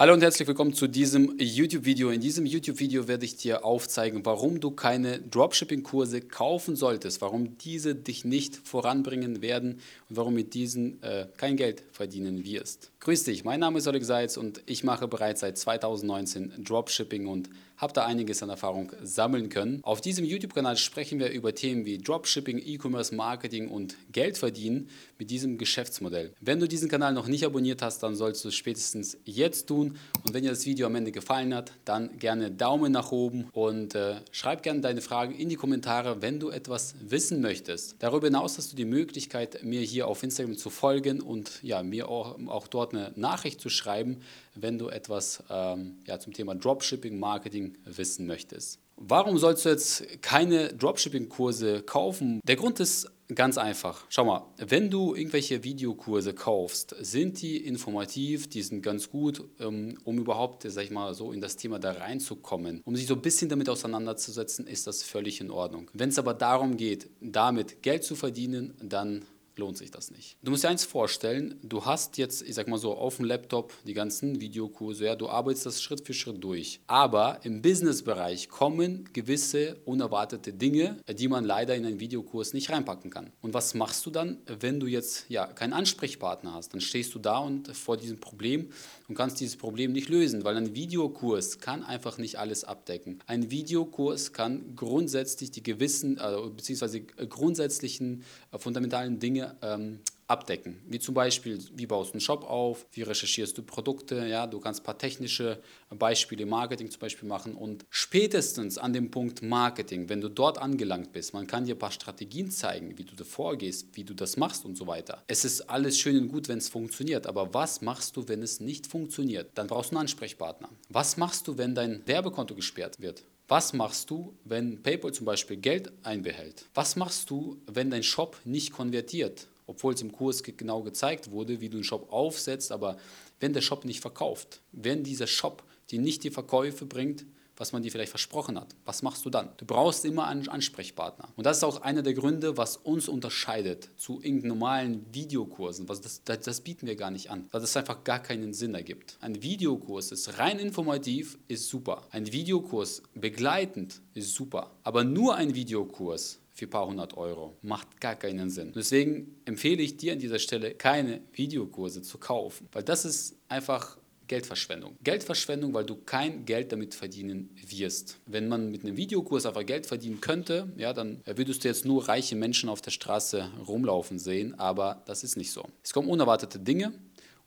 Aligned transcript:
Hallo 0.00 0.12
und 0.12 0.22
herzlich 0.22 0.46
willkommen 0.46 0.74
zu 0.74 0.86
diesem 0.86 1.36
YouTube-Video. 1.40 2.10
In 2.10 2.20
diesem 2.20 2.46
YouTube-Video 2.46 3.08
werde 3.08 3.24
ich 3.24 3.34
dir 3.34 3.64
aufzeigen, 3.64 4.24
warum 4.24 4.60
du 4.60 4.70
keine 4.70 5.18
Dropshipping-Kurse 5.18 6.20
kaufen 6.20 6.76
solltest, 6.76 7.20
warum 7.20 7.58
diese 7.58 7.96
dich 7.96 8.24
nicht 8.24 8.54
voranbringen 8.54 9.42
werden 9.42 9.80
und 10.08 10.16
warum 10.16 10.34
mit 10.34 10.54
diesen 10.54 11.02
äh, 11.02 11.26
kein 11.36 11.56
Geld 11.56 11.82
verdienen 11.90 12.44
wirst. 12.44 12.92
Grüß 13.00 13.24
dich, 13.24 13.42
mein 13.42 13.58
Name 13.58 13.78
ist 13.78 13.88
Oleg 13.88 14.04
Seitz 14.04 14.36
und 14.36 14.60
ich 14.66 14.84
mache 14.84 15.08
bereits 15.08 15.40
seit 15.40 15.58
2019 15.58 16.62
Dropshipping 16.62 17.26
und 17.26 17.48
habe 17.78 17.92
da 17.92 18.04
einiges 18.04 18.42
an 18.42 18.50
Erfahrung 18.50 18.92
sammeln 19.02 19.48
können. 19.48 19.80
Auf 19.82 20.00
diesem 20.00 20.24
YouTube-Kanal 20.24 20.76
sprechen 20.76 21.18
wir 21.20 21.30
über 21.30 21.54
Themen 21.54 21.86
wie 21.86 21.98
Dropshipping, 21.98 22.58
E-Commerce, 22.58 23.14
Marketing 23.14 23.68
und 23.68 23.96
Geld 24.12 24.36
verdienen 24.36 24.88
mit 25.18 25.30
diesem 25.30 25.58
Geschäftsmodell. 25.58 26.32
Wenn 26.40 26.58
du 26.58 26.66
diesen 26.68 26.88
Kanal 26.88 27.14
noch 27.14 27.28
nicht 27.28 27.44
abonniert 27.44 27.80
hast, 27.80 28.02
dann 28.02 28.16
sollst 28.16 28.44
du 28.44 28.48
es 28.48 28.56
spätestens 28.56 29.16
jetzt 29.24 29.68
tun. 29.68 29.87
Und 30.24 30.34
wenn 30.34 30.42
dir 30.42 30.50
das 30.50 30.66
Video 30.66 30.86
am 30.86 30.94
Ende 30.94 31.12
gefallen 31.12 31.54
hat, 31.54 31.72
dann 31.84 32.18
gerne 32.18 32.50
Daumen 32.50 32.92
nach 32.92 33.12
oben 33.12 33.48
und 33.52 33.94
äh, 33.94 34.16
schreib 34.30 34.62
gerne 34.62 34.80
deine 34.80 35.00
Fragen 35.00 35.34
in 35.34 35.48
die 35.48 35.56
Kommentare, 35.56 36.22
wenn 36.22 36.40
du 36.40 36.50
etwas 36.50 36.94
wissen 37.00 37.40
möchtest. 37.40 37.96
Darüber 38.00 38.26
hinaus 38.26 38.58
hast 38.58 38.72
du 38.72 38.76
die 38.76 38.84
Möglichkeit, 38.84 39.62
mir 39.62 39.80
hier 39.80 40.06
auf 40.06 40.22
Instagram 40.22 40.56
zu 40.56 40.70
folgen 40.70 41.20
und 41.20 41.62
ja, 41.62 41.82
mir 41.82 42.08
auch, 42.08 42.38
auch 42.46 42.66
dort 42.66 42.94
eine 42.94 43.12
Nachricht 43.16 43.60
zu 43.60 43.68
schreiben, 43.68 44.20
wenn 44.54 44.78
du 44.78 44.88
etwas 44.88 45.42
ähm, 45.50 45.98
ja, 46.06 46.18
zum 46.18 46.32
Thema 46.32 46.54
Dropshipping, 46.54 47.18
Marketing 47.18 47.76
wissen 47.84 48.26
möchtest. 48.26 48.80
Warum 48.96 49.38
sollst 49.38 49.64
du 49.64 49.68
jetzt 49.68 50.22
keine 50.22 50.74
Dropshipping-Kurse 50.74 51.82
kaufen? 51.82 52.40
Der 52.44 52.56
Grund 52.56 52.80
ist 52.80 53.08
ganz 53.34 53.58
einfach. 53.58 54.04
Schau 54.08 54.24
mal, 54.24 54.46
wenn 54.58 54.90
du 54.90 55.14
irgendwelche 55.14 55.64
Videokurse 55.64 56.34
kaufst, 56.34 56.94
sind 57.00 57.40
die 57.42 57.58
informativ, 57.58 58.48
die 58.48 58.62
sind 58.62 58.82
ganz 58.82 59.10
gut, 59.10 59.44
ähm, 59.60 59.98
um 60.04 60.18
überhaupt, 60.18 60.64
sag 60.66 60.84
ich 60.84 60.90
mal, 60.90 61.14
so 61.14 61.32
in 61.32 61.40
das 61.40 61.56
Thema 61.56 61.78
da 61.78 61.92
reinzukommen. 61.92 62.82
Um 62.84 62.96
sich 62.96 63.06
so 63.06 63.14
ein 63.14 63.22
bisschen 63.22 63.48
damit 63.48 63.68
auseinanderzusetzen, 63.68 64.66
ist 64.66 64.86
das 64.86 65.02
völlig 65.02 65.40
in 65.40 65.50
Ordnung. 65.50 65.90
Wenn 65.92 66.08
es 66.08 66.18
aber 66.18 66.34
darum 66.34 66.76
geht, 66.76 67.08
damit 67.20 67.82
Geld 67.82 68.04
zu 68.04 68.16
verdienen, 68.16 68.74
dann 68.82 69.24
lohnt 69.58 69.76
sich 69.76 69.90
das 69.90 70.10
nicht. 70.10 70.36
Du 70.42 70.50
musst 70.50 70.64
dir 70.64 70.68
eins 70.68 70.84
vorstellen, 70.84 71.58
du 71.62 71.84
hast 71.84 72.16
jetzt, 72.18 72.42
ich 72.42 72.54
sag 72.54 72.68
mal 72.68 72.78
so, 72.78 72.94
auf 72.94 73.16
dem 73.16 73.24
Laptop 73.24 73.72
die 73.84 73.94
ganzen 73.94 74.40
Videokurse, 74.40 75.06
ja, 75.06 75.16
du 75.16 75.28
arbeitest 75.28 75.66
das 75.66 75.82
Schritt 75.82 76.06
für 76.06 76.14
Schritt 76.14 76.42
durch. 76.42 76.80
Aber 76.86 77.40
im 77.42 77.62
Businessbereich 77.62 78.48
kommen 78.48 79.08
gewisse 79.12 79.76
unerwartete 79.84 80.52
Dinge, 80.52 80.96
die 81.08 81.28
man 81.28 81.44
leider 81.44 81.74
in 81.74 81.84
einen 81.84 82.00
Videokurs 82.00 82.52
nicht 82.52 82.70
reinpacken 82.70 83.10
kann. 83.10 83.32
Und 83.40 83.54
was 83.54 83.74
machst 83.74 84.06
du 84.06 84.10
dann, 84.10 84.38
wenn 84.46 84.80
du 84.80 84.86
jetzt 84.86 85.26
ja 85.28 85.46
keinen 85.46 85.72
Ansprechpartner 85.72 86.54
hast? 86.54 86.72
Dann 86.72 86.80
stehst 86.80 87.14
du 87.14 87.18
da 87.18 87.38
und 87.38 87.76
vor 87.76 87.96
diesem 87.96 88.18
Problem 88.18 88.70
und 89.08 89.14
kannst 89.14 89.40
dieses 89.40 89.56
Problem 89.56 89.92
nicht 89.92 90.08
lösen, 90.08 90.44
weil 90.44 90.56
ein 90.56 90.74
Videokurs 90.74 91.58
kann 91.58 91.82
einfach 91.82 92.18
nicht 92.18 92.38
alles 92.38 92.64
abdecken. 92.64 93.20
Ein 93.26 93.50
Videokurs 93.50 94.32
kann 94.32 94.76
grundsätzlich 94.76 95.50
die 95.50 95.62
gewissen, 95.62 96.18
also, 96.18 96.50
beziehungsweise 96.50 97.00
grundsätzlichen 97.00 98.24
äh, 98.52 98.58
fundamentalen 98.58 99.18
Dinge 99.18 99.47
ähm, 99.62 100.00
abdecken. 100.28 100.78
Wie 100.86 100.98
zum 100.98 101.14
Beispiel, 101.14 101.58
wie 101.74 101.86
baust 101.86 102.10
du 102.10 102.14
einen 102.14 102.20
Shop 102.20 102.44
auf, 102.44 102.86
wie 102.92 103.02
recherchierst 103.02 103.56
du 103.56 103.62
Produkte, 103.62 104.26
ja, 104.26 104.46
du 104.46 104.60
kannst 104.60 104.82
ein 104.82 104.84
paar 104.84 104.98
technische 104.98 105.60
Beispiele 105.90 106.44
Marketing 106.44 106.90
zum 106.90 107.00
Beispiel 107.00 107.28
machen 107.28 107.54
und 107.54 107.86
spätestens 107.88 108.76
an 108.76 108.92
dem 108.92 109.10
Punkt 109.10 109.42
Marketing, 109.42 110.08
wenn 110.10 110.20
du 110.20 110.28
dort 110.28 110.58
angelangt 110.58 111.12
bist, 111.12 111.32
man 111.32 111.46
kann 111.46 111.64
dir 111.64 111.74
ein 111.74 111.78
paar 111.78 111.92
Strategien 111.92 112.50
zeigen, 112.50 112.98
wie 112.98 113.04
du 113.04 113.16
da 113.16 113.24
vorgehst, 113.24 113.96
wie 113.96 114.04
du 114.04 114.14
das 114.14 114.36
machst 114.36 114.66
und 114.66 114.76
so 114.76 114.86
weiter. 114.86 115.24
Es 115.26 115.46
ist 115.46 115.62
alles 115.62 115.98
schön 115.98 116.18
und 116.18 116.28
gut, 116.28 116.48
wenn 116.48 116.58
es 116.58 116.68
funktioniert, 116.68 117.26
aber 117.26 117.54
was 117.54 117.80
machst 117.80 118.16
du, 118.16 118.28
wenn 118.28 118.42
es 118.42 118.60
nicht 118.60 118.86
funktioniert? 118.86 119.52
Dann 119.54 119.66
brauchst 119.66 119.92
du 119.92 119.96
einen 119.96 120.02
Ansprechpartner. 120.02 120.68
Was 120.90 121.16
machst 121.16 121.48
du, 121.48 121.56
wenn 121.56 121.74
dein 121.74 122.06
Werbekonto 122.06 122.54
gesperrt 122.54 123.00
wird? 123.00 123.24
Was 123.50 123.72
machst 123.72 124.10
du, 124.10 124.36
wenn 124.44 124.82
PayPal 124.82 125.12
zum 125.14 125.24
Beispiel 125.24 125.56
Geld 125.56 125.90
einbehält? 126.02 126.66
Was 126.74 126.96
machst 126.96 127.30
du, 127.30 127.56
wenn 127.66 127.88
dein 127.88 128.02
Shop 128.02 128.36
nicht 128.44 128.74
konvertiert? 128.74 129.48
Obwohl 129.66 129.94
es 129.94 130.02
im 130.02 130.12
Kurs 130.12 130.42
genau 130.42 130.82
gezeigt 130.82 131.30
wurde, 131.30 131.62
wie 131.62 131.70
du 131.70 131.78
einen 131.78 131.84
Shop 131.84 132.12
aufsetzt, 132.12 132.70
aber 132.70 132.98
wenn 133.40 133.54
der 133.54 133.62
Shop 133.62 133.86
nicht 133.86 134.00
verkauft, 134.00 134.60
wenn 134.72 135.02
dieser 135.02 135.26
Shop 135.26 135.64
dir 135.90 135.98
nicht 135.98 136.24
die 136.24 136.30
Verkäufe 136.30 136.84
bringt, 136.84 137.24
was 137.58 137.72
man 137.72 137.82
dir 137.82 137.90
vielleicht 137.90 138.10
versprochen 138.10 138.58
hat. 138.58 138.74
Was 138.84 139.02
machst 139.02 139.24
du 139.24 139.30
dann? 139.30 139.50
Du 139.56 139.66
brauchst 139.66 140.04
immer 140.04 140.26
einen 140.26 140.48
Ansprechpartner. 140.48 141.28
Und 141.36 141.44
das 141.44 141.58
ist 141.58 141.64
auch 141.64 141.82
einer 141.82 142.02
der 142.02 142.14
Gründe, 142.14 142.56
was 142.56 142.76
uns 142.76 143.08
unterscheidet 143.08 143.90
zu 143.96 144.22
normalen 144.24 145.04
Videokursen. 145.12 145.88
Was 145.88 146.00
das, 146.00 146.22
das, 146.24 146.40
das, 146.40 146.60
bieten 146.60 146.86
wir 146.86 146.96
gar 146.96 147.10
nicht 147.10 147.30
an, 147.30 147.46
weil 147.50 147.60
das 147.60 147.76
einfach 147.76 148.04
gar 148.04 148.20
keinen 148.20 148.54
Sinn 148.54 148.74
ergibt. 148.74 149.18
Ein 149.20 149.42
Videokurs 149.42 150.12
ist 150.12 150.38
rein 150.38 150.58
informativ, 150.58 151.38
ist 151.48 151.68
super. 151.68 152.06
Ein 152.10 152.30
Videokurs 152.32 153.02
begleitend 153.14 154.00
ist 154.14 154.34
super. 154.34 154.70
Aber 154.84 155.04
nur 155.04 155.34
ein 155.36 155.54
Videokurs 155.54 156.38
für 156.58 156.66
ein 156.66 156.70
paar 156.70 156.86
hundert 156.86 157.16
Euro. 157.16 157.56
Macht 157.62 158.00
gar 158.00 158.16
keinen 158.16 158.50
Sinn. 158.50 158.72
Deswegen 158.74 159.36
empfehle 159.44 159.82
ich 159.82 159.96
dir 159.96 160.12
an 160.12 160.18
dieser 160.18 160.38
Stelle, 160.40 160.74
keine 160.74 161.20
Videokurse 161.32 162.02
zu 162.02 162.18
kaufen, 162.18 162.68
weil 162.72 162.82
das 162.82 163.04
ist 163.04 163.36
einfach 163.48 163.96
Geldverschwendung. 164.28 164.96
Geldverschwendung, 165.02 165.74
weil 165.74 165.84
du 165.84 165.96
kein 165.96 166.44
Geld 166.44 166.70
damit 166.72 166.94
verdienen 166.94 167.50
wirst. 167.66 168.18
Wenn 168.26 168.48
man 168.48 168.70
mit 168.70 168.84
einem 168.84 168.96
Videokurs 168.96 169.46
einfach 169.46 169.66
Geld 169.66 169.86
verdienen 169.86 170.20
könnte, 170.20 170.72
ja, 170.76 170.92
dann 170.92 171.20
würdest 171.24 171.64
du 171.64 171.68
jetzt 171.68 171.84
nur 171.84 172.08
reiche 172.08 172.36
Menschen 172.36 172.68
auf 172.68 172.80
der 172.80 172.90
Straße 172.90 173.50
rumlaufen 173.66 174.18
sehen, 174.18 174.58
aber 174.58 175.02
das 175.06 175.24
ist 175.24 175.36
nicht 175.36 175.50
so. 175.50 175.66
Es 175.82 175.92
kommen 175.92 176.08
unerwartete 176.08 176.58
Dinge 176.58 176.92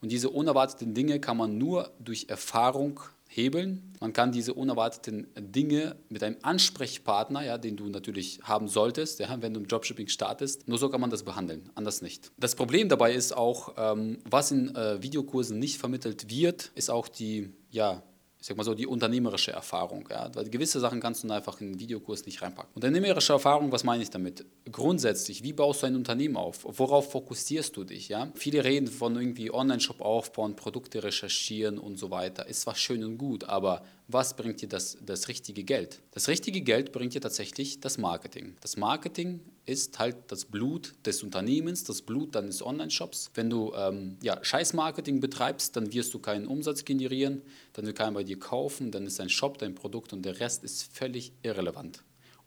und 0.02 0.12
diese 0.12 0.30
unerwarteten 0.30 0.94
Dinge 0.94 1.20
kann 1.20 1.38
man 1.38 1.58
nur 1.58 1.92
durch 2.00 2.26
Erfahrung 2.28 3.00
hebeln. 3.34 3.94
Man 4.02 4.12
kann 4.12 4.32
diese 4.34 4.54
unerwarteten 4.54 5.28
Dinge 5.40 5.96
mit 6.10 6.22
einem 6.22 6.38
Ansprechpartner, 6.42 7.46
ja, 7.46 7.58
den 7.58 7.78
du 7.78 7.88
natürlich 7.88 8.40
haben 8.44 8.68
solltest, 8.68 9.20
ja, 9.20 9.42
wenn 9.42 9.54
du 9.54 9.62
im 9.62 9.68
Dropshipping 9.68 10.10
startest, 10.10 10.68
nur 10.68 10.78
so 10.78 10.90
kann 10.90 11.00
man 11.00 11.10
das 11.10 11.24
behandeln, 11.24 11.70
anders 11.76 12.02
nicht. 12.02 12.32
Das 12.38 12.56
Problem 12.56 12.90
dabei 12.90 13.14
ist 13.14 13.36
auch, 13.36 13.74
ähm, 13.78 14.20
was 14.30 14.52
in 14.52 14.76
äh, 14.76 15.02
Videokursen 15.02 15.60
nicht 15.60 15.78
vermittelt 15.78 16.30
wird, 16.30 16.72
ist 16.76 16.92
auch 16.92 17.08
die 17.08 17.54
ja, 17.70 18.04
ich 18.42 18.48
sag 18.48 18.58
mal 18.58 18.64
so, 18.64 18.74
die 18.74 18.88
unternehmerische 18.88 19.52
Erfahrung. 19.52 20.08
Ja? 20.10 20.32
Weil 20.34 20.50
gewisse 20.50 20.80
Sachen 20.80 21.00
kannst 21.00 21.24
du 21.24 21.32
einfach 21.32 21.62
in 21.62 21.68
einen 21.68 21.80
Videokurs 21.80 22.26
nicht 22.26 22.42
reinpacken. 22.42 22.72
Unternehmerische 22.74 23.34
Erfahrung, 23.34 23.72
was 23.72 23.84
meine 23.84 24.02
ich 24.02 24.10
damit? 24.10 24.46
Grundsätzlich, 24.72 25.44
wie 25.44 25.54
baust 25.54 25.84
du 25.84 25.88
ein 25.88 25.96
Unternehmen 25.96 26.36
auf? 26.36 26.62
Worauf 26.64 27.12
fokussierst 27.12 27.78
du 27.78 27.84
dich? 27.84 28.10
Ja? 28.10 28.32
Viele 28.34 28.64
reden 28.64 28.88
von 28.88 29.16
irgendwie 29.16 29.54
Online-Shop 29.54 30.02
aufbauen, 30.02 30.56
Produkte 30.56 31.04
recherchieren 31.04 31.78
und 31.78 32.00
so 32.00 32.10
weiter. 32.10 32.48
Ist 32.48 32.62
zwar 32.62 32.74
schön 32.74 33.04
und 33.04 33.20
gut, 33.20 33.44
aber 33.44 33.84
was 34.14 34.36
bringt 34.36 34.62
dir 34.62 34.70
das, 34.70 34.98
das 35.02 35.28
richtige 35.28 35.64
Geld? 35.64 36.02
Das 36.12 36.28
richtige 36.28 36.62
Geld 36.62 36.92
bringt 36.92 37.14
dir 37.14 37.22
tatsächlich 37.22 37.80
das 37.80 37.98
Marketing. 37.98 38.56
Das 38.62 38.78
Marketing 38.78 39.42
ist 39.66 40.00
halt 40.00 40.16
das 40.28 40.46
Blut 40.46 40.94
des 41.06 41.24
Unternehmens, 41.24 41.84
das 41.84 42.02
Blut 42.02 42.36
deines 42.36 42.66
Online-Shops. 42.66 43.32
Wenn 43.34 43.50
du 43.50 43.74
ähm, 43.76 44.18
ja, 44.22 44.44
Scheiß-Marketing 44.44 45.20
betreibst, 45.20 45.76
dann 45.76 45.94
wirst 45.94 46.14
du 46.14 46.20
keinen 46.20 46.48
Umsatz 46.48 46.86
generieren, 46.86 47.42
dann 47.74 47.86
wird 47.86 47.98
keiner 47.98 48.12
bei 48.14 48.24
dir 48.24 48.40
kaufen, 48.40 48.92
dann 48.92 49.06
ist 49.06 49.20
dein 49.20 49.30
Shop 49.30 49.58
dein 49.58 49.76
Produkt 49.76 50.14
und 50.14 50.24
der 50.24 50.40
Rest 50.40 50.64
ist 50.64 50.84
völlig 50.96 51.32
irrelevant. 51.44 52.04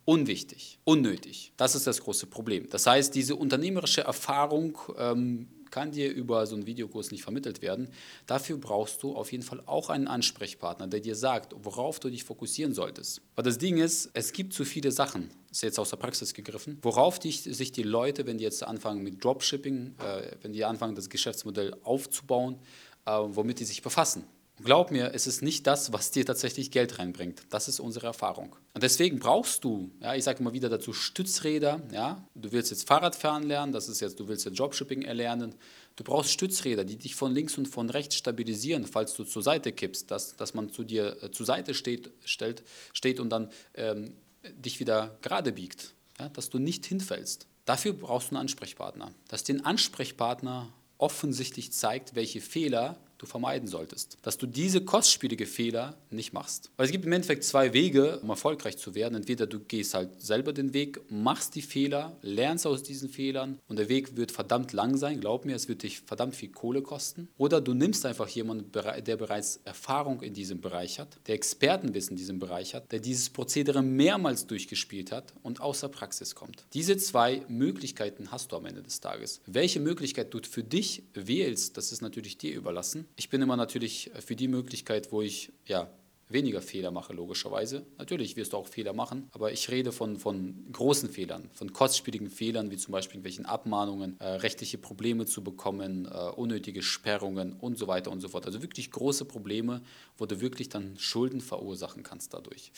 Unwichtig, 0.07 0.79
unnötig. 0.85 1.53
Das 1.57 1.75
ist 1.75 1.87
das 1.87 2.01
große 2.03 2.27
Problem. 2.27 2.69
Das 2.69 2.87
heißt, 2.87 3.15
diese 3.15 3.37
unternehmerische 3.37 4.03
Erfahrung 4.03 4.77
ähm, 4.99 5.49
kann 5.75 5.91
dir 5.91 6.13
über 6.13 6.47
so 6.47 6.55
einen 6.55 6.67
Videokurs 6.67 7.11
nicht 7.11 7.25
vermittelt 7.25 7.61
werden. 7.61 7.89
Dafür 8.29 8.59
brauchst 8.59 9.03
du 9.03 9.17
auf 9.17 9.33
jeden 9.33 9.43
Fall 9.43 9.61
auch 9.67 9.91
einen 9.91 10.07
Ansprechpartner, 10.07 10.87
der 10.87 11.01
dir 11.01 11.17
sagt, 11.17 11.53
worauf 11.59 11.99
du 11.99 12.11
dich 12.11 12.23
fokussieren 12.23 12.73
solltest. 12.73 13.23
Weil 13.35 13.43
das 13.43 13.59
Ding 13.59 13.79
ist, 13.79 14.09
es 14.13 14.33
gibt 14.33 14.53
zu 14.53 14.65
viele 14.65 14.93
Sachen, 14.93 15.31
ist 15.51 15.65
jetzt 15.65 15.81
aus 15.81 15.91
der 15.91 15.97
Praxis 15.97 16.33
gegriffen, 16.33 16.79
worauf 16.83 17.19
dich, 17.19 17.43
sich 17.43 17.73
die 17.73 17.83
Leute, 17.83 18.25
wenn 18.25 18.39
die 18.39 18.45
jetzt 18.45 18.63
anfangen 18.63 19.03
mit 19.03 19.25
Dropshipping, 19.25 19.97
äh, 19.99 20.37
wenn 20.43 20.53
die 20.53 20.65
anfangen, 20.65 20.95
das 20.95 21.11
Geschäftsmodell 21.11 21.75
aufzubauen, 21.83 22.61
äh, 23.05 23.11
womit 23.11 23.59
die 23.59 23.65
sich 23.65 23.83
befassen. 23.83 24.23
Glaub 24.63 24.93
mir, 24.93 25.13
es 25.15 25.27
ist 25.27 25.43
nicht 25.43 25.67
das, 25.67 25.93
was 25.93 26.13
dir 26.13 26.25
tatsächlich 26.25 26.71
Geld 26.71 27.01
reinbringt. 27.01 27.43
Das 27.51 27.67
ist 27.67 27.81
unsere 27.81 28.07
Erfahrung. 28.07 28.55
Und 28.73 28.85
deswegen 28.85 29.19
brauchst 29.19 29.65
du, 29.65 29.91
ja, 30.01 30.15
ich 30.15 30.23
sage 30.23 30.39
immer 30.39 30.53
wieder 30.53 30.69
dazu, 30.69 30.93
Stützräder. 30.93 31.83
Ja? 31.93 32.29
Du 32.37 32.53
willst 32.53 32.71
jetzt 32.71 32.87
Fahrradfahren 32.87 33.43
lernen, 33.43 33.73
das 33.73 33.89
ist 33.89 34.01
jetzt, 34.01 34.21
du 34.21 34.29
willst 34.29 34.45
jetzt 34.45 34.59
Dropshipping 34.59 35.03
erlernen. 35.03 35.57
Du 35.97 36.05
brauchst 36.05 36.31
Stützräder, 36.31 36.85
die 36.85 36.97
dich 36.97 37.17
von 37.17 37.33
links 37.33 37.59
und 37.59 37.67
von 37.67 37.91
rechts 37.91 38.15
stabilisieren, 38.15 38.87
falls 38.87 39.15
du 39.15 39.25
zur 39.25 39.43
Seite 39.43 39.73
kippst, 39.73 40.11
dass, 40.11 40.37
dass 40.37 40.55
man 40.55 40.71
zu 40.71 40.85
dir 40.85 41.21
äh, 41.23 41.31
zur 41.33 41.47
Seite 41.47 41.75
steht, 41.75 42.13
stellt, 42.25 42.63
steht 42.93 43.19
und 43.19 43.31
dann 43.31 43.51
ähm, 43.75 44.15
dich 44.53 44.79
wieder 44.79 45.19
gerade 45.23 45.53
biegt, 45.53 45.95
ja? 46.21 46.29
dass 46.29 46.49
du 46.49 46.61
nicht 46.61 46.87
hinfällst. 46.87 47.49
Dafür 47.65 47.93
brauchst 47.93 48.31
du 48.31 48.37
einen 48.37 48.43
Ansprechpartner. 48.43 49.13
Dass 49.27 49.43
den 49.43 49.65
Ansprechpartner 49.65 50.73
offensichtlich 50.99 51.73
zeigt, 51.73 52.15
welche 52.15 52.41
Fehler 52.41 52.99
du 53.25 53.31
vermeiden 53.31 53.69
solltest. 53.69 54.19
Dass 54.23 54.39
du 54.39 54.47
diese 54.47 54.85
kostspielige 54.85 55.47
Fehler 55.47 55.97
nicht 56.11 56.33
machst. 56.33 56.71
Weil 56.77 56.87
es 56.87 56.93
gibt 56.93 57.07
im 57.07 57.13
Endeffekt 57.13 57.45
zwei 57.45 57.73
Wege, 57.73 58.19
um 58.21 58.31
erfolgreich 58.31 58.77
zu 58.77 58.95
werden. 58.95 59.15
Entweder 59.15 59.47
du 59.47 59.61
gehst 59.61 59.95
halt 59.95 60.23
selber 60.23 60.53
den 60.53 60.73
Weg, 60.73 61.01
machst 61.11 61.55
die 61.55 61.63
Fehler, 61.63 62.17
lernst 62.23 62.67
aus 62.67 62.83
diesen 62.83 63.09
Fehlern 63.09 63.59
und 63.69 63.79
der 63.79 63.89
Weg 63.89 64.17
wird 64.17 64.33
verdammt 64.33 64.73
lang 64.73 64.97
sein. 64.97 65.21
Glaub 65.21 65.45
mir, 65.45 65.57
es 65.57 65.69
wird 65.69 65.83
dich 65.83 66.01
verdammt 66.01 66.37
viel 66.37 66.51
Kohle 66.51 66.83
kosten. 66.83 67.29
Oder 67.37 67.61
du 67.61 67.75
nimmst 67.75 68.07
einfach 68.07 68.29
jemanden, 68.29 68.71
der 68.73 69.17
bereits 69.17 69.61
Erfahrung 69.65 70.23
in 70.23 70.35
diesem 70.35 70.61
Bereich 70.61 70.99
hat, 70.99 71.19
der 71.27 71.35
Expertenwissen 71.35 72.13
in 72.13 72.17
diesem 72.17 72.39
Bereich 72.39 72.75
hat, 72.75 72.93
der 72.93 73.01
dieses 73.01 73.31
Prozedere 73.31 73.83
mehrmals 73.83 74.47
durchgespielt 74.47 75.13
hat 75.13 75.33
und 75.43 75.61
außer 75.61 75.89
Praxis 75.89 76.35
kommt. 76.35 76.65
Diese 76.75 76.97
zwei 76.97 77.43
Möglichkeiten 77.49 78.31
hast 78.31 78.53
du 78.53 78.57
am 78.57 78.67
Ende 78.67 78.83
des 78.83 79.01
Tages. 79.01 79.41
Welche 79.47 79.81
Möglichkeit 79.81 80.33
du 80.35 80.41
für 80.43 80.63
dich 80.63 81.05
wählst, 81.15 81.77
das 81.77 81.93
ist 81.93 82.03
natürlich 82.03 82.39
dir 82.39 82.55
überlassen. 82.55 83.07
Ich 83.17 83.29
bin 83.29 83.41
immer 83.43 83.57
natürlich 83.57 84.11
für 84.21 84.35
die 84.35 84.49
Möglichkeit, 84.49 85.13
wo 85.13 85.23
ich 85.23 85.53
ja 85.67 85.89
weniger 86.29 86.63
Fehler 86.63 86.91
mache, 86.91 87.13
logischerweise. 87.13 87.87
Natürlich 87.99 88.37
wirst 88.37 88.53
du 88.53 88.57
auch 88.57 88.67
Fehler 88.67 88.93
machen, 88.93 89.29
aber 89.33 89.53
ich 89.53 89.71
rede 89.71 89.93
von, 89.93 90.19
von 90.19 90.67
großen 90.73 91.09
Fehlern, 91.09 91.49
von 91.53 91.73
kostspieligen 91.73 92.31
Fehlern, 92.31 92.71
wie 92.71 92.77
zum 92.77 92.93
Beispiel 92.93 93.17
irgendwelchen 93.17 93.47
Abmahnungen, 93.47 94.19
äh, 94.21 94.27
rechtliche 94.27 94.79
Probleme 94.79 95.27
zu 95.27 95.45
bekommen, 95.45 96.07
äh, 96.07 96.31
unnötige 96.31 96.83
Sperrungen 96.83 97.53
und 97.53 97.79
so 97.79 97.87
weiter 97.87 98.11
und 98.11 98.21
so 98.21 98.29
fort. 98.29 98.47
Also 98.47 98.63
wirklich 98.63 98.91
große 98.91 99.27
Probleme, 99.27 99.83
wo 100.17 100.27
du 100.27 100.41
wirklich 100.41 100.69
dann 100.69 100.99
Schulden 100.99 101.41
verursachen 101.41 102.03
kannst 102.03 102.35
dadurch. 102.35 102.73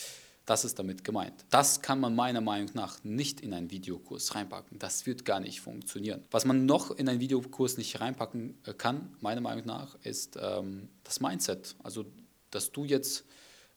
Das 0.47 0.65
ist 0.65 0.79
damit 0.79 1.03
gemeint. 1.03 1.45
Das 1.51 1.83
kann 1.83 1.99
man 1.99 2.15
meiner 2.15 2.41
Meinung 2.41 2.71
nach 2.75 3.03
nicht 3.03 3.41
in 3.41 3.53
einen 3.53 3.73
Videokurs 3.73 4.37
reinpacken. 4.37 4.79
Das 4.79 5.05
wird 5.05 5.25
gar 5.25 5.41
nicht 5.41 5.61
funktionieren. 5.61 6.23
Was 6.31 6.45
man 6.45 6.67
noch 6.67 6.93
in 6.93 7.09
einen 7.09 7.19
Videokurs 7.19 7.77
nicht 7.77 8.01
reinpacken 8.01 8.57
äh, 8.65 8.73
kann, 8.73 9.17
meiner 9.21 9.41
Meinung 9.41 9.67
nach, 9.67 9.97
ist 10.05 10.39
ähm, 10.41 10.89
das 11.03 11.21
Mindset. 11.21 11.75
Also, 11.83 12.07
dass 12.53 12.71
du 12.71 12.85
jetzt, 12.85 13.25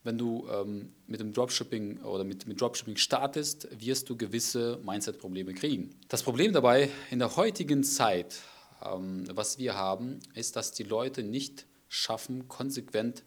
wenn 0.04 0.20
du 0.20 0.48
ähm, 0.48 0.94
mit 1.08 1.20
dem 1.20 1.34
Dropshipping 1.34 2.04
oder 2.04 2.24
mit, 2.24 2.46
mit 2.46 2.62
Dropshipping 2.62 2.98
startest, 2.98 3.68
wirst 3.82 4.08
du 4.08 4.16
gewisse 4.16 4.80
Mindset-Probleme 4.84 5.56
kriegen. 5.56 5.96
Das 6.08 6.22
Problem 6.22 6.54
dabei 6.54 6.92
in 7.10 7.18
der 7.18 7.36
heutigen 7.36 7.84
Zeit, 7.84 8.42
ähm, 8.86 9.26
was 9.34 9.58
wir 9.58 9.74
haben, 9.74 10.20
ist, 10.36 10.56
dass 10.56 10.72
die 10.72 10.84
Leute 10.84 11.24
nicht 11.24 11.66
schaffen, 11.88 12.48
konsequent 12.48 13.24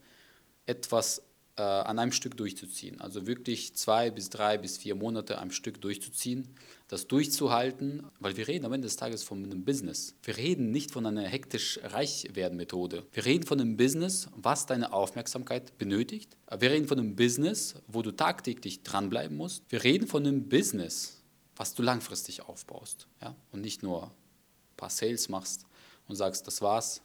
etwas 0.64 1.22
äh, 1.56 1.62
an 1.62 1.98
einem 1.98 2.12
Stück 2.12 2.36
durchzuziehen. 2.36 3.00
Also 3.00 3.26
wirklich 3.26 3.74
zwei 3.74 4.10
bis 4.10 4.30
drei 4.30 4.58
bis 4.58 4.78
vier 4.78 4.94
Monate 4.94 5.38
am 5.38 5.50
Stück 5.50 5.80
durchzuziehen, 5.80 6.48
das 6.88 7.06
durchzuhalten, 7.06 8.06
weil 8.20 8.36
wir 8.36 8.48
reden 8.48 8.64
am 8.64 8.72
Ende 8.72 8.86
des 8.86 8.96
Tages 8.96 9.22
von 9.22 9.44
einem 9.44 9.64
Business. 9.64 10.14
Wir 10.22 10.36
reden 10.36 10.70
nicht 10.70 10.90
von 10.90 11.04
einer 11.04 11.22
hektisch 11.22 11.78
reich 11.82 12.28
werden 12.32 12.56
Methode. 12.56 13.06
Wir 13.12 13.24
reden 13.24 13.46
von 13.46 13.60
einem 13.60 13.76
Business, 13.76 14.28
was 14.34 14.66
deine 14.66 14.92
Aufmerksamkeit 14.92 15.76
benötigt. 15.78 16.36
Wir 16.58 16.70
reden 16.70 16.88
von 16.88 16.98
einem 16.98 17.16
Business, 17.16 17.74
wo 17.86 18.02
du 18.02 18.12
tagtäglich 18.12 18.82
dranbleiben 18.82 19.36
musst. 19.36 19.62
Wir 19.68 19.84
reden 19.84 20.06
von 20.06 20.26
einem 20.26 20.48
Business, 20.48 21.22
was 21.56 21.74
du 21.74 21.82
langfristig 21.82 22.42
aufbaust 22.42 23.08
ja? 23.20 23.34
und 23.52 23.60
nicht 23.60 23.82
nur 23.82 24.04
ein 24.04 24.76
paar 24.76 24.90
Sales 24.90 25.28
machst 25.28 25.66
und 26.08 26.16
sagst, 26.16 26.46
das 26.46 26.62
war's 26.62 27.02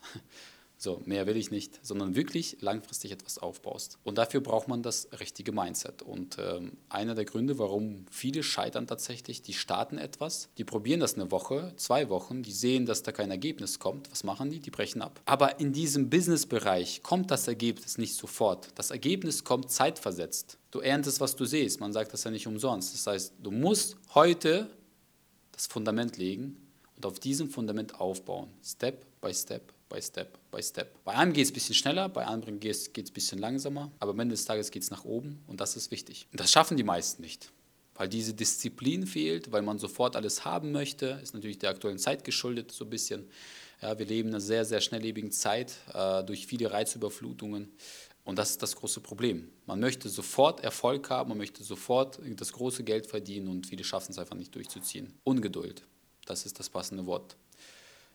so, 0.80 1.02
mehr 1.06 1.26
will 1.26 1.38
ich 1.38 1.50
nicht, 1.50 1.80
sondern 1.84 2.16
wirklich 2.16 2.58
langfristig 2.62 3.12
etwas 3.12 3.40
aufbaust. 3.40 3.98
Und 4.04 4.20
dafür 4.20 4.42
braucht 4.42 4.68
man 4.68 4.84
das 4.84 5.10
richtige 5.20 5.52
Mindset. 5.52 6.04
Und 6.04 6.38
ähm, 6.40 6.78
einer 6.88 7.16
der 7.16 7.26
Gründe, 7.26 7.58
warum 7.58 8.06
viele 8.12 8.44
scheitern 8.44 8.86
tatsächlich, 8.86 9.42
die 9.42 9.54
starten 9.54 9.98
etwas, 9.98 10.50
die 10.60 10.64
probieren 10.64 11.00
das 11.00 11.16
eine 11.16 11.32
Woche, 11.32 11.74
zwei 11.78 12.10
Wochen, 12.10 12.44
die 12.44 12.52
sehen, 12.52 12.86
dass 12.86 13.02
da 13.02 13.12
kein 13.12 13.32
Ergebnis 13.32 13.80
kommt. 13.80 14.12
Was 14.12 14.24
machen 14.24 14.52
die? 14.52 14.60
Die 14.60 14.70
brechen 14.70 15.02
ab. 15.02 15.20
Aber 15.26 15.60
in 15.60 15.74
diesem 15.74 16.12
Businessbereich 16.12 17.02
kommt 17.02 17.32
das 17.32 17.48
Ergebnis 17.48 17.98
nicht 17.98 18.14
sofort. 18.14 18.70
Das 18.76 18.92
Ergebnis 18.92 19.44
kommt 19.44 19.72
zeitversetzt. 19.72 20.60
Du 20.70 20.80
erntest, 20.80 21.20
was 21.20 21.36
du 21.36 21.46
siehst. 21.46 21.80
Man 21.80 21.92
sagt 21.92 22.14
das 22.14 22.24
ja 22.24 22.30
nicht 22.30 22.46
umsonst. 22.46 22.94
Das 22.94 23.08
heißt, 23.08 23.34
du 23.42 23.50
musst 23.50 23.98
heute 24.14 24.70
das 25.54 25.66
Fundament 25.66 26.18
legen 26.18 26.56
und 26.96 27.06
auf 27.08 27.20
diesem 27.20 27.50
Fundament 27.50 28.00
aufbauen. 28.00 28.50
Step 28.64 29.04
by 29.22 29.34
Step 29.34 29.74
by 29.90 30.02
Step 30.02 30.38
by 30.52 30.62
Step. 30.62 31.04
Bei 31.04 31.14
einem 31.14 31.34
geht 31.34 31.46
es 31.46 31.52
ein 31.52 31.54
bisschen 31.54 31.76
schneller, 31.76 32.10
bei 32.10 32.26
anderen 32.26 32.60
geht 32.60 32.76
es 32.76 32.90
ein 32.96 33.14
bisschen 33.14 33.40
langsamer, 33.40 33.92
aber 34.00 34.12
am 34.12 34.20
Ende 34.20 34.34
des 34.34 34.46
Tages 34.46 34.72
geht 34.72 34.84
es 34.84 34.92
nach 34.92 35.06
oben 35.06 35.44
und 35.48 35.62
das 35.62 35.76
ist 35.76 35.92
wichtig. 35.92 36.28
Und 36.32 36.40
das 36.40 36.52
schaffen 36.52 36.78
die 36.78 36.84
meisten 36.84 37.22
nicht, 37.22 37.52
weil 37.96 38.08
diese 38.08 38.34
Disziplin 38.34 39.08
fehlt, 39.08 39.52
weil 39.52 39.62
man 39.62 39.80
sofort 39.80 40.16
alles 40.16 40.46
haben 40.46 40.72
möchte, 40.72 41.20
ist 41.24 41.34
natürlich 41.34 41.60
der 41.60 41.72
aktuellen 41.72 42.00
Zeit 42.00 42.24
geschuldet 42.24 42.72
so 42.72 42.86
ein 42.86 42.90
bisschen. 42.90 43.28
Ja, 43.82 43.98
wir 44.00 44.06
leben 44.08 44.30
in 44.30 44.36
einer 44.36 44.42
sehr, 44.42 44.66
sehr 44.66 44.82
schnelllebigen 44.82 45.32
Zeit 45.32 45.76
äh, 45.94 46.24
durch 46.24 46.48
viele 46.48 46.72
Reizüberflutungen. 46.72 47.72
Und 48.24 48.38
das 48.38 48.50
ist 48.50 48.62
das 48.62 48.76
große 48.76 49.00
Problem. 49.00 49.50
Man 49.68 49.80
möchte 49.80 50.10
sofort 50.10 50.60
Erfolg 50.62 51.10
haben, 51.10 51.30
man 51.30 51.38
möchte 51.38 51.64
sofort 51.64 52.20
das 52.26 52.52
große 52.52 52.84
Geld 52.84 53.08
verdienen 53.08 53.48
und 53.48 53.68
viele 53.68 53.86
schaffen 53.86 54.12
es 54.12 54.20
einfach 54.20 54.36
nicht 54.36 54.54
durchzuziehen. 54.54 55.14
Ungeduld, 55.24 55.84
das 56.26 56.46
ist 56.46 56.60
das 56.60 56.70
passende 56.70 57.06
Wort 57.06 57.38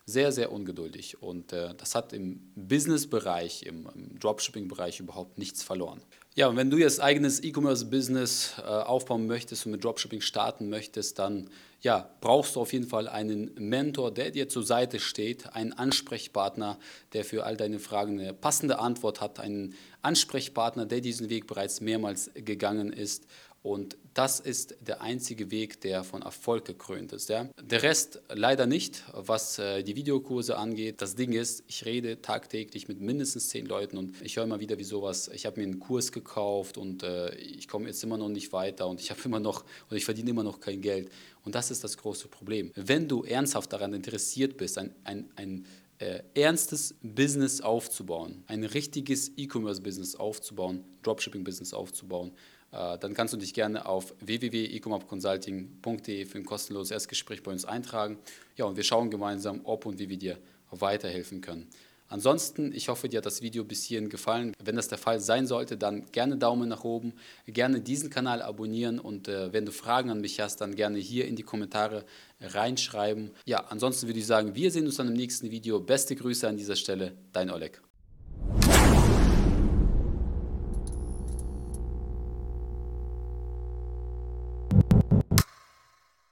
sehr, 0.05 0.31
sehr 0.31 0.51
ungeduldig. 0.51 1.21
Und 1.21 1.53
äh, 1.53 1.73
das 1.75 1.95
hat 1.95 2.13
im 2.13 2.51
Business-Bereich, 2.55 3.63
im, 3.63 3.87
im 3.95 4.19
Dropshipping-Bereich 4.19 4.99
überhaupt 4.99 5.37
nichts 5.37 5.63
verloren. 5.63 6.01
Ja, 6.35 6.47
und 6.47 6.57
wenn 6.57 6.71
du 6.71 6.77
jetzt 6.77 6.99
eigenes 6.99 7.43
E-Commerce-Business 7.43 8.55
äh, 8.57 8.61
aufbauen 8.63 9.27
möchtest 9.27 9.65
und 9.65 9.73
mit 9.73 9.83
Dropshipping 9.83 10.21
starten 10.21 10.67
möchtest, 10.69 11.19
dann 11.19 11.49
ja, 11.79 12.09
brauchst 12.21 12.55
du 12.55 12.61
auf 12.61 12.73
jeden 12.73 12.87
Fall 12.87 13.07
einen 13.07 13.53
Mentor, 13.55 14.11
der 14.11 14.31
dir 14.31 14.49
zur 14.49 14.63
Seite 14.63 14.99
steht, 14.99 15.53
einen 15.53 15.73
Ansprechpartner, 15.73 16.79
der 17.11 17.23
für 17.23 17.45
all 17.45 17.55
deine 17.55 17.77
Fragen 17.77 18.19
eine 18.19 18.33
passende 18.33 18.79
Antwort 18.79 19.21
hat, 19.21 19.39
einen 19.39 19.75
Ansprechpartner, 20.01 20.85
der 20.85 21.01
diesen 21.01 21.29
Weg 21.29 21.45
bereits 21.45 21.81
mehrmals 21.81 22.31
gegangen 22.33 22.91
ist 22.91 23.27
und 23.63 23.97
das 24.13 24.41
ist 24.41 24.75
der 24.81 25.01
einzige 25.01 25.49
Weg, 25.49 25.79
der 25.81 26.03
von 26.03 26.21
Erfolg 26.21 26.65
gekrönt 26.65 27.13
ist. 27.13 27.29
Ja. 27.29 27.49
Der 27.61 27.81
Rest 27.81 28.21
leider 28.31 28.67
nicht, 28.67 29.03
was 29.13 29.57
äh, 29.57 29.83
die 29.83 29.95
Videokurse 29.95 30.57
angeht. 30.57 31.01
Das 31.01 31.15
Ding 31.15 31.31
ist, 31.31 31.63
ich 31.67 31.85
rede 31.85 32.21
tagtäglich 32.21 32.89
mit 32.89 32.99
mindestens 32.99 33.49
zehn 33.49 33.65
Leuten 33.65 33.97
und 33.97 34.21
ich 34.21 34.35
höre 34.35 34.43
immer 34.43 34.59
wieder, 34.59 34.77
wie 34.77 34.83
sowas, 34.83 35.29
ich 35.33 35.45
habe 35.45 35.61
mir 35.61 35.65
einen 35.65 35.79
Kurs 35.79 36.11
gekauft 36.11 36.77
und 36.77 37.03
äh, 37.03 37.33
ich 37.35 37.69
komme 37.69 37.87
jetzt 37.87 38.03
immer 38.03 38.17
noch 38.17 38.29
nicht 38.29 38.51
weiter 38.51 38.87
und 38.87 38.99
ich 38.99 39.09
habe 39.09 39.21
immer 39.23 39.39
noch, 39.39 39.63
und 39.89 39.95
ich 39.95 40.03
verdiene 40.03 40.31
immer 40.31 40.43
noch 40.43 40.59
kein 40.59 40.81
Geld. 40.81 41.09
Und 41.45 41.55
das 41.55 41.71
ist 41.71 41.85
das 41.85 41.97
große 41.97 42.27
Problem. 42.27 42.71
Wenn 42.75 43.07
du 43.07 43.23
ernsthaft 43.23 43.71
daran 43.71 43.93
interessiert 43.93 44.57
bist, 44.57 44.77
ein, 44.77 44.93
ein, 45.05 45.29
ein 45.37 45.65
äh, 45.99 46.19
ernstes 46.33 46.95
Business 47.01 47.61
aufzubauen, 47.61 48.43
ein 48.47 48.65
richtiges 48.65 49.31
E-Commerce-Business 49.37 50.15
aufzubauen, 50.15 50.83
Dropshipping-Business 51.01 51.73
aufzubauen, 51.73 52.33
dann 52.73 53.13
kannst 53.13 53.33
du 53.33 53.37
dich 53.37 53.53
gerne 53.53 53.85
auf 53.85 54.13
www.ecomupconsulting.de 54.19 56.25
für 56.25 56.37
ein 56.37 56.45
kostenloses 56.45 56.91
Erstgespräch 56.91 57.43
bei 57.43 57.51
uns 57.51 57.65
eintragen. 57.65 58.17
Ja, 58.57 58.65
und 58.65 58.75
wir 58.75 58.83
schauen 58.83 59.11
gemeinsam, 59.11 59.61
ob 59.63 59.85
und 59.85 59.99
wie 59.99 60.09
wir 60.09 60.17
dir 60.17 60.37
weiterhelfen 60.71 61.41
können. 61.41 61.69
Ansonsten, 62.13 62.71
ich 62.73 62.89
hoffe, 62.89 63.09
dir 63.09 63.17
hat 63.17 63.25
das 63.25 63.41
Video 63.41 63.63
bis 63.63 63.83
hierhin 63.83 64.07
gefallen. 64.07 64.53
Wenn 64.63 64.75
das 64.75 64.87
der 64.87 64.99
Fall 64.99 65.19
sein 65.19 65.47
sollte, 65.47 65.77
dann 65.77 66.05
gerne 66.11 66.37
Daumen 66.37 66.69
nach 66.69 66.83
oben, 66.83 67.13
gerne 67.47 67.79
diesen 67.79 68.11
Kanal 68.11 68.43
abonnieren 68.43 68.99
und 68.99 69.27
äh, 69.27 69.51
wenn 69.51 69.65
du 69.65 69.71
Fragen 69.71 70.11
an 70.11 70.21
mich 70.21 70.39
hast, 70.39 70.61
dann 70.61 70.75
gerne 70.75 70.99
hier 70.99 71.25
in 71.25 71.35
die 71.35 71.41
Kommentare 71.41 72.05
reinschreiben. 72.39 73.31
Ja, 73.45 73.65
ansonsten 73.69 74.07
würde 74.07 74.19
ich 74.19 74.27
sagen, 74.27 74.53
wir 74.53 74.69
sehen 74.69 74.85
uns 74.85 74.97
dann 74.97 75.07
im 75.07 75.15
nächsten 75.15 75.49
Video. 75.49 75.79
Beste 75.79 76.15
Grüße 76.15 76.47
an 76.47 76.57
dieser 76.57 76.75
Stelle, 76.75 77.13
dein 77.31 77.49
Oleg. 77.49 77.81